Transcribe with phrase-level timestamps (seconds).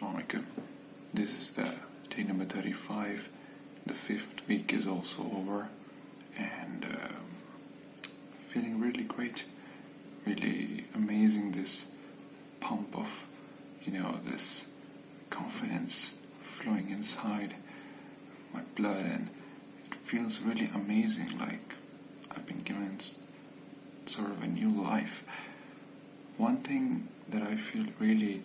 [0.00, 0.44] Assalamualaikum.
[1.12, 1.68] This is the
[2.08, 3.28] day number 35.
[3.84, 5.68] The fifth week is also over,
[6.38, 7.26] and um,
[8.48, 9.44] feeling really great,
[10.24, 11.52] really amazing.
[11.52, 11.84] This
[12.60, 13.26] pump of,
[13.84, 14.66] you know, this
[15.28, 17.54] confidence flowing inside
[18.54, 19.28] my blood, and
[19.84, 21.38] it feels really amazing.
[21.38, 21.74] Like
[22.30, 23.00] I've been given
[24.06, 25.24] sort of a new life.
[26.38, 28.42] One thing that I feel really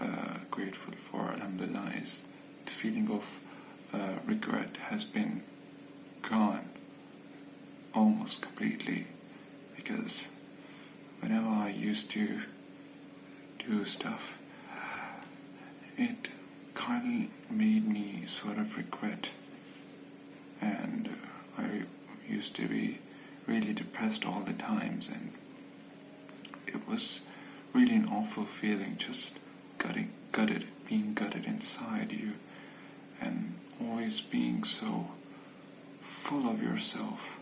[0.00, 2.26] uh, grateful for, Alhamdulillah, is
[2.64, 3.40] the feeling of
[3.92, 5.42] uh, regret has been
[6.22, 6.68] gone
[7.94, 9.06] almost completely
[9.76, 10.28] because
[11.20, 12.40] whenever I used to
[13.66, 14.38] do stuff,
[15.96, 16.28] it
[16.74, 19.30] kind of made me sort of regret.
[20.60, 21.08] And
[21.56, 21.82] I
[22.28, 22.98] used to be
[23.46, 25.32] really depressed all the times and
[26.66, 27.20] it was
[27.72, 29.38] really an awful feeling just
[29.78, 32.32] gutting, gutted, being gutted inside you
[33.20, 35.08] and always being so
[36.00, 37.38] full of yourself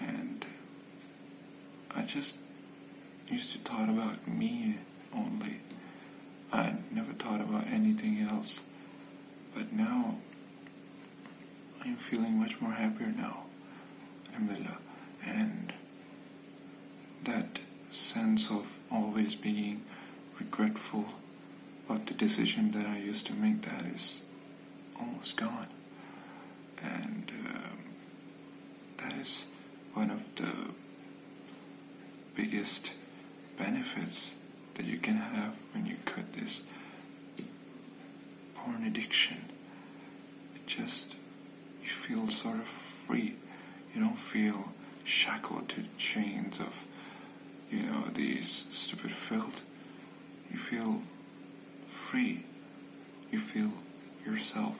[0.00, 0.44] and
[1.94, 2.36] I just
[3.30, 4.76] used to thought about me
[5.14, 5.60] only.
[6.52, 8.60] I never thought about anything else.
[9.54, 10.16] But now
[11.82, 13.44] I'm feeling much more happier now.
[14.28, 14.78] Alhamdulillah.
[15.24, 15.72] And
[17.24, 17.58] that
[17.90, 19.82] sense of always being
[20.38, 21.06] regretful
[21.86, 24.20] about the decision that I used to make that is
[24.98, 25.68] almost gone.
[26.82, 27.78] And um,
[28.98, 29.46] that is
[29.94, 30.52] one of the
[32.34, 32.92] biggest
[33.56, 34.34] benefits
[34.74, 36.60] that you can have when you cut this
[38.54, 39.38] porn addiction.
[40.54, 41.14] It just,
[41.82, 42.66] you feel sort of
[43.06, 43.34] free.
[43.94, 44.72] You don't feel
[45.04, 46.86] shackled to chains of,
[47.70, 49.62] you know, these stupid filth.
[50.50, 51.00] You feel
[52.16, 52.42] free.
[53.30, 53.72] You feel
[54.24, 54.74] yourself.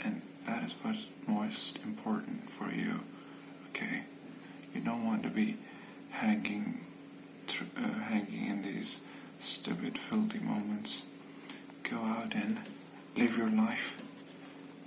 [0.00, 2.98] And that is what's most important for you.
[3.68, 4.02] Okay?
[4.74, 5.56] You don't want to be
[6.10, 6.84] hanging,
[7.76, 9.00] uh, hanging in these
[9.38, 11.02] stupid, filthy moments.
[11.84, 12.58] Go out and
[13.16, 13.96] live your life.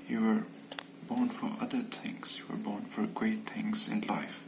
[0.09, 0.43] You were
[1.07, 2.37] born for other things.
[2.37, 4.43] You were born for great things in life.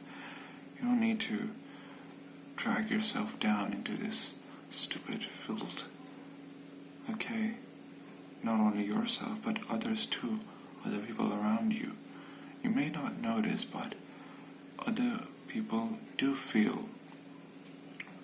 [0.77, 1.49] You don't need to
[2.57, 4.33] drag yourself down into this
[4.71, 5.85] stupid filth.
[7.09, 7.55] Okay?
[8.43, 10.39] Not only yourself, but others too,
[10.85, 11.91] other people around you.
[12.61, 13.95] You may not notice, but
[14.85, 16.87] other people do feel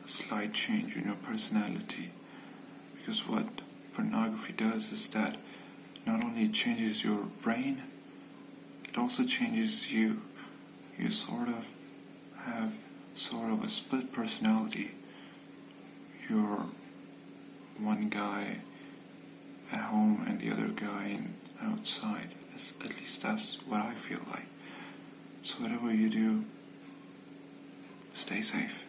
[0.03, 2.12] a slight change in your personality.
[2.95, 3.45] Because what
[3.94, 5.38] pornography does is that
[6.06, 7.81] not only changes your brain,
[8.85, 10.22] it also changes you.
[10.97, 11.68] You sort of
[12.38, 12.73] have
[13.16, 14.91] sort of a split personality.
[16.29, 16.66] You're
[17.78, 18.57] one guy
[19.72, 21.19] at home and the other guy
[21.62, 22.28] outside.
[22.84, 24.46] At least that's what I feel like.
[25.44, 26.44] So whatever you do,
[28.13, 28.85] stay safe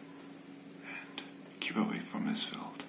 [0.83, 1.21] and
[1.59, 2.83] keep away from this field.